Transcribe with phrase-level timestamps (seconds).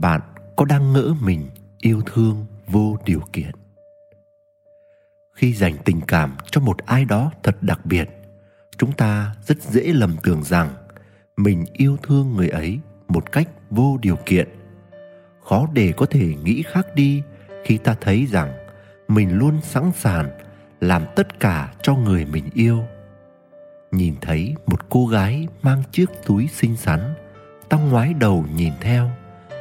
[0.00, 0.20] Bạn
[0.56, 1.48] có đang ngỡ mình
[1.80, 3.50] yêu thương vô điều kiện.
[5.34, 8.08] Khi dành tình cảm cho một ai đó thật đặc biệt,
[8.78, 10.68] chúng ta rất dễ lầm tưởng rằng
[11.36, 12.78] mình yêu thương người ấy
[13.08, 14.48] một cách vô điều kiện.
[15.44, 17.22] Khó để có thể nghĩ khác đi
[17.64, 18.52] khi ta thấy rằng
[19.08, 20.30] mình luôn sẵn sàng
[20.80, 22.84] làm tất cả cho người mình yêu.
[23.90, 27.14] Nhìn thấy một cô gái mang chiếc túi xinh xắn,
[27.68, 29.10] ta ngoái đầu nhìn theo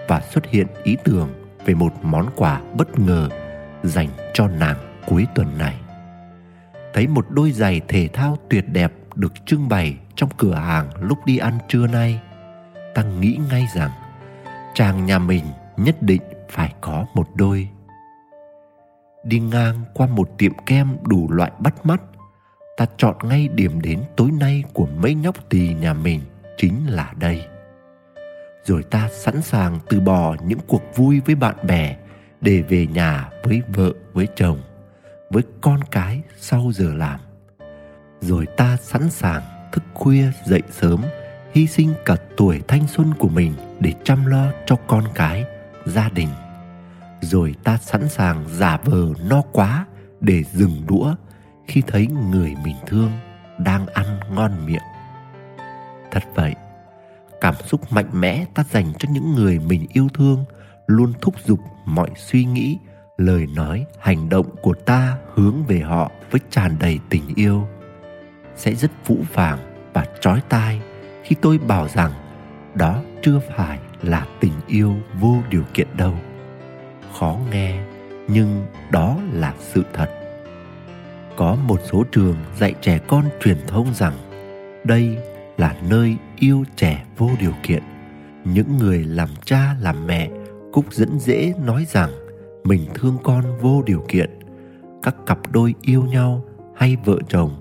[0.08, 1.30] và xuất hiện ý tưởng
[1.66, 3.30] về một món quà bất ngờ
[3.84, 5.76] dành cho nàng cuối tuần này.
[6.94, 11.26] Thấy một đôi giày thể thao tuyệt đẹp được trưng bày trong cửa hàng lúc
[11.26, 12.22] đi ăn trưa nay,
[12.94, 13.92] ta nghĩ ngay rằng
[14.74, 15.44] chàng nhà mình
[15.78, 17.70] nhất định phải có một đôi.
[19.24, 22.02] Đi ngang qua một tiệm kem đủ loại bắt mắt,
[22.78, 26.22] ta chọn ngay điểm đến tối nay của mấy nhóc tỳ nhà mình
[26.58, 27.46] chính là đây
[28.66, 31.96] rồi ta sẵn sàng từ bỏ những cuộc vui với bạn bè,
[32.42, 34.62] để về nhà với vợ, với chồng,
[35.30, 37.20] với con cái sau giờ làm.
[38.22, 41.02] Rồi ta sẵn sàng thức khuya, dậy sớm,
[41.54, 45.46] hy sinh cả tuổi thanh xuân của mình để chăm lo cho con cái,
[45.86, 46.30] gia đình.
[47.22, 49.86] Rồi ta sẵn sàng giả vờ no quá
[50.20, 51.16] để dừng đũa
[51.68, 53.12] khi thấy người mình thương
[53.58, 54.82] đang ăn ngon miệng.
[56.12, 56.56] Thật vậy
[57.46, 60.46] cảm xúc mạnh mẽ ta dành cho những người mình yêu thương,
[60.88, 62.78] luôn thúc giục mọi suy nghĩ,
[63.18, 67.68] lời nói, hành động của ta hướng về họ với tràn đầy tình yêu.
[68.56, 69.60] Sẽ rất vũ vàng
[69.94, 70.82] và trói tai
[71.24, 72.12] khi tôi bảo rằng
[72.74, 76.14] đó chưa phải là tình yêu vô điều kiện đâu.
[77.20, 77.84] Khó nghe,
[78.28, 80.10] nhưng đó là sự thật.
[81.38, 84.14] Có một số trường dạy trẻ con truyền thông rằng
[84.84, 85.18] đây
[85.58, 87.84] là nơi yêu trẻ vô điều kiện.
[88.46, 90.30] Những người làm cha, làm mẹ
[90.74, 92.10] cũng dẫn dễ nói rằng
[92.64, 94.40] mình thương con vô điều kiện.
[95.04, 96.46] Các cặp đôi yêu nhau
[96.76, 97.52] hay vợ chồng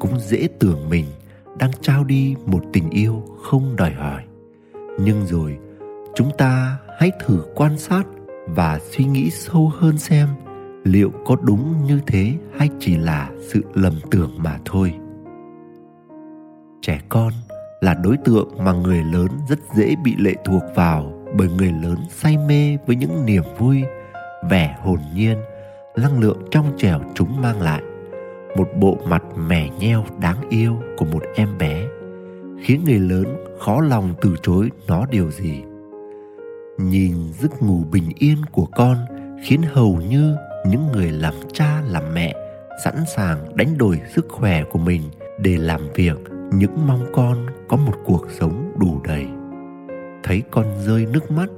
[0.00, 1.06] cũng dễ tưởng mình
[1.58, 4.22] đang trao đi một tình yêu không đòi hỏi.
[5.00, 5.58] Nhưng rồi,
[6.14, 8.04] chúng ta hãy thử quan sát
[8.46, 10.28] và suy nghĩ sâu hơn xem
[10.84, 14.94] liệu có đúng như thế hay chỉ là sự lầm tưởng mà thôi.
[16.82, 17.32] Trẻ con
[17.84, 21.96] là đối tượng mà người lớn rất dễ bị lệ thuộc vào bởi người lớn
[22.10, 23.82] say mê với những niềm vui,
[24.50, 25.38] vẻ hồn nhiên,
[25.96, 27.82] năng lượng trong trẻo chúng mang lại.
[28.56, 31.84] Một bộ mặt mẻ nheo đáng yêu của một em bé
[32.62, 33.24] khiến người lớn
[33.60, 35.62] khó lòng từ chối nó điều gì.
[36.78, 38.96] Nhìn giấc ngủ bình yên của con
[39.44, 40.36] khiến hầu như
[40.66, 42.34] những người làm cha làm mẹ
[42.84, 45.02] sẵn sàng đánh đổi sức khỏe của mình
[45.38, 49.26] để làm việc những mong con có một cuộc sống đủ đầy.
[50.22, 51.48] Thấy con rơi nước mắt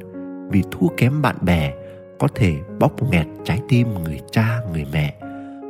[0.48, 1.72] vì thua kém bạn bè,
[2.18, 5.14] có thể bóp nghẹt trái tim người cha, người mẹ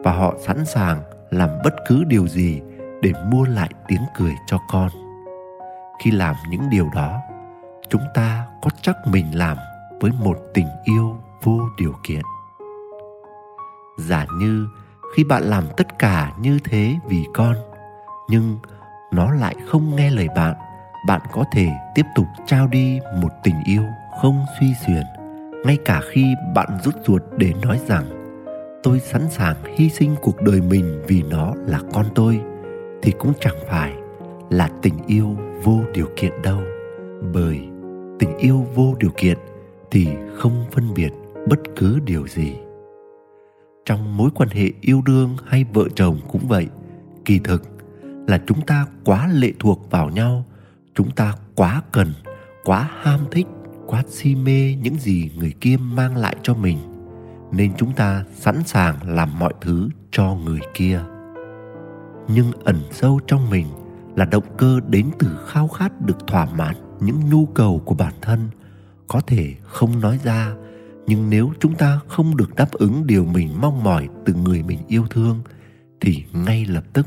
[0.04, 2.60] và họ sẵn sàng làm bất cứ điều gì
[3.02, 4.88] để mua lại tiếng cười cho con.
[6.02, 7.20] Khi làm những điều đó,
[7.88, 9.56] chúng ta có chắc mình làm
[10.00, 12.22] với một tình yêu vô điều kiện.
[13.98, 14.68] Giả như
[15.14, 17.54] khi bạn làm tất cả như thế vì con,
[18.28, 18.58] nhưng
[19.16, 20.54] nó lại không nghe lời bạn.
[21.06, 23.82] Bạn có thể tiếp tục trao đi một tình yêu
[24.22, 25.02] không suy xuyển
[25.66, 28.04] ngay cả khi bạn rút ruột để nói rằng,
[28.82, 32.40] tôi sẵn sàng hy sinh cuộc đời mình vì nó là con tôi,
[33.02, 33.94] thì cũng chẳng phải
[34.50, 36.60] là tình yêu vô điều kiện đâu.
[37.34, 37.60] Bởi
[38.18, 39.38] tình yêu vô điều kiện
[39.90, 41.12] thì không phân biệt
[41.48, 42.56] bất cứ điều gì.
[43.84, 46.68] Trong mối quan hệ yêu đương hay vợ chồng cũng vậy,
[47.24, 47.62] kỳ thực
[48.26, 50.44] là chúng ta quá lệ thuộc vào nhau,
[50.94, 52.12] chúng ta quá cần,
[52.64, 53.46] quá ham thích,
[53.86, 56.78] quá si mê những gì người kia mang lại cho mình,
[57.52, 61.00] nên chúng ta sẵn sàng làm mọi thứ cho người kia.
[62.28, 63.66] Nhưng ẩn sâu trong mình
[64.16, 68.12] là động cơ đến từ khao khát được thỏa mãn những nhu cầu của bản
[68.22, 68.48] thân.
[69.06, 70.54] Có thể không nói ra,
[71.06, 74.78] nhưng nếu chúng ta không được đáp ứng điều mình mong mỏi từ người mình
[74.88, 75.40] yêu thương,
[76.00, 77.06] thì ngay lập tức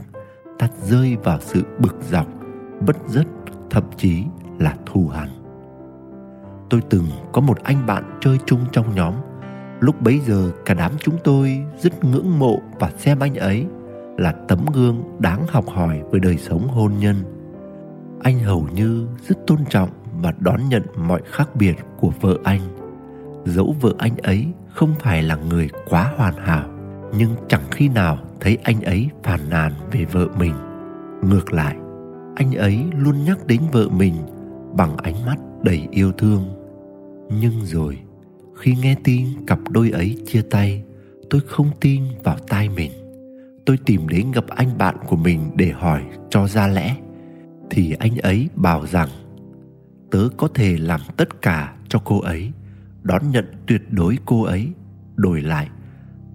[0.60, 2.28] ta rơi vào sự bực dọc,
[2.88, 3.28] bất dứt
[3.70, 4.24] thậm chí
[4.60, 5.30] là thù hằn.
[6.70, 9.14] Tôi từng có một anh bạn chơi chung trong nhóm.
[9.80, 13.66] Lúc bấy giờ cả đám chúng tôi rất ngưỡng mộ và xem anh ấy
[14.18, 17.16] là tấm gương đáng học hỏi về đời sống hôn nhân.
[18.24, 19.90] Anh hầu như rất tôn trọng
[20.22, 22.62] và đón nhận mọi khác biệt của vợ anh.
[23.46, 26.79] Dẫu vợ anh ấy không phải là người quá hoàn hảo
[27.18, 30.54] nhưng chẳng khi nào thấy anh ấy phàn nàn về vợ mình.
[31.24, 31.76] Ngược lại,
[32.36, 34.16] anh ấy luôn nhắc đến vợ mình
[34.78, 36.46] bằng ánh mắt đầy yêu thương.
[37.40, 37.98] Nhưng rồi,
[38.56, 40.84] khi nghe tin cặp đôi ấy chia tay,
[41.30, 42.92] tôi không tin vào tai mình.
[43.66, 46.96] Tôi tìm đến gặp anh bạn của mình để hỏi cho ra lẽ.
[47.70, 49.10] Thì anh ấy bảo rằng,
[50.12, 52.52] tớ có thể làm tất cả cho cô ấy,
[53.04, 54.68] đón nhận tuyệt đối cô ấy,
[55.16, 55.70] đổi lại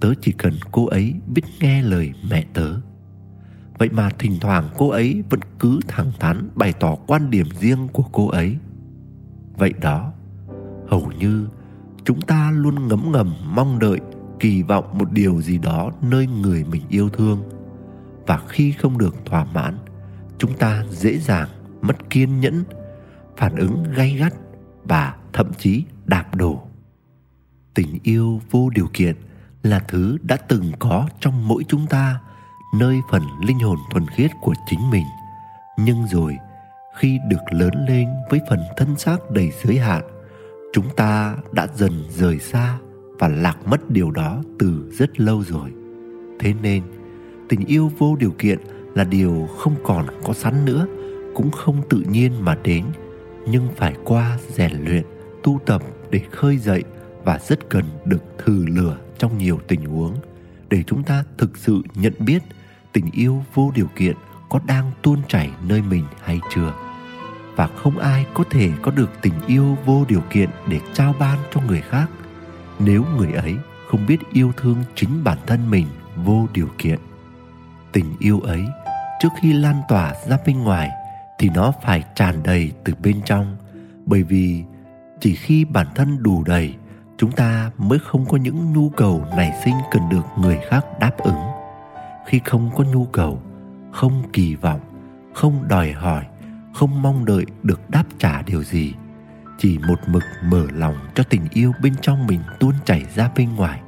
[0.05, 2.75] tớ chỉ cần cô ấy biết nghe lời mẹ tớ.
[3.79, 7.89] Vậy mà thỉnh thoảng cô ấy vẫn cứ thẳng thắn bày tỏ quan điểm riêng
[7.93, 8.57] của cô ấy.
[9.57, 10.13] Vậy đó,
[10.89, 11.49] hầu như
[12.05, 14.01] chúng ta luôn ngấm ngầm mong đợi,
[14.41, 17.43] kỳ vọng một điều gì đó nơi người mình yêu thương.
[18.27, 19.79] Và khi không được thỏa mãn,
[20.39, 21.49] chúng ta dễ dàng
[21.81, 22.65] mất kiên nhẫn,
[23.37, 24.35] phản ứng gay gắt
[24.85, 26.63] và thậm chí đạp đổ.
[27.75, 29.17] Tình yêu vô điều kiện
[29.65, 32.21] là thứ đã từng có trong mỗi chúng ta,
[32.75, 35.05] nơi phần linh hồn thuần khiết của chính mình.
[35.79, 36.37] Nhưng rồi,
[36.97, 40.03] khi được lớn lên với phần thân xác đầy giới hạn,
[40.73, 42.79] chúng ta đã dần rời xa
[43.19, 45.73] và lạc mất điều đó từ rất lâu rồi.
[46.41, 46.83] Thế nên,
[47.49, 48.59] tình yêu vô điều kiện
[48.95, 50.87] là điều không còn có sẵn nữa,
[51.35, 52.85] cũng không tự nhiên mà đến,
[53.49, 55.03] nhưng phải qua rèn luyện,
[55.43, 56.85] tu tập để khơi dậy
[57.25, 60.15] và rất cần được thử lửa trong nhiều tình huống,
[60.71, 62.43] để chúng ta thực sự nhận biết
[62.93, 64.17] tình yêu vô điều kiện
[64.49, 66.75] có đang tuôn chảy nơi mình hay chưa.
[67.57, 71.39] Và không ai có thể có được tình yêu vô điều kiện để trao ban
[71.55, 72.11] cho người khác
[72.79, 73.57] nếu người ấy
[73.91, 75.87] không biết yêu thương chính bản thân mình
[76.17, 76.99] vô điều kiện.
[77.93, 78.65] Tình yêu ấy,
[79.21, 80.91] trước khi lan tỏa ra bên ngoài,
[81.39, 83.57] thì nó phải tràn đầy từ bên trong,
[84.07, 84.65] bởi vì
[85.21, 86.75] chỉ khi bản thân đủ đầy
[87.17, 91.19] chúng ta mới không có những nhu cầu nảy sinh cần được người khác đáp
[91.19, 91.41] ứng.
[92.27, 93.43] Khi không có nhu cầu,
[93.93, 94.81] không kỳ vọng,
[95.35, 96.25] không đòi hỏi,
[96.75, 98.95] không mong đợi được đáp trả điều gì,
[99.59, 103.55] chỉ một mực mở lòng cho tình yêu bên trong mình tuôn chảy ra bên
[103.57, 103.81] ngoài.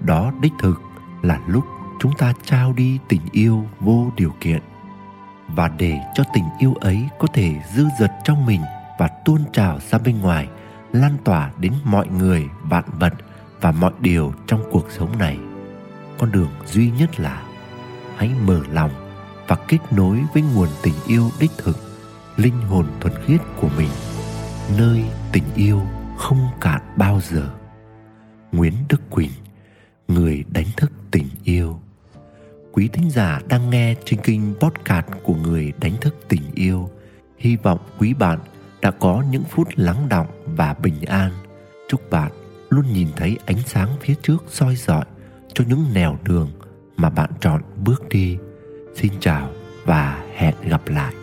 [0.00, 0.80] Đó đích thực
[1.22, 1.64] là lúc
[2.00, 4.60] chúng ta trao đi tình yêu vô điều kiện.
[5.48, 8.60] Và để cho tình yêu ấy có thể dư dật trong mình
[8.98, 10.48] và tuôn trào ra bên ngoài
[10.92, 13.14] lan tỏa đến mọi người, vạn vật
[13.60, 15.38] và mọi điều trong cuộc sống này.
[16.18, 17.42] Con đường duy nhất là
[18.16, 18.90] hãy mở lòng
[19.48, 21.76] và kết nối với nguồn tình yêu đích thực,
[22.36, 23.90] linh hồn thuần khiết của mình,
[24.78, 25.82] nơi tình yêu
[26.16, 27.50] không cạn bao giờ.
[28.52, 29.30] Nguyễn đức quỳnh,
[30.08, 31.80] người đánh thức tình yêu.
[32.72, 36.90] Quý thính giả đang nghe trên kênh podcast của người đánh thức tình yêu,
[37.38, 38.38] hy vọng quý bạn
[38.80, 41.30] đã có những phút lắng động và bình an.
[41.88, 42.32] Chúc bạn
[42.70, 45.04] luôn nhìn thấy ánh sáng phía trước soi rọi
[45.54, 46.50] cho những nẻo đường
[46.96, 48.38] mà bạn chọn bước đi.
[48.94, 49.50] Xin chào
[49.84, 51.14] và hẹn gặp lại.